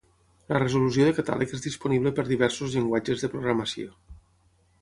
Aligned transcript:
La 0.51 0.61
resolució 0.61 1.05
de 1.09 1.13
catàleg 1.17 1.53
és 1.57 1.61
disponible 1.67 2.13
per 2.21 2.25
diversos 2.31 2.73
llenguatges 2.77 3.27
de 3.27 3.33
programació. 3.35 3.95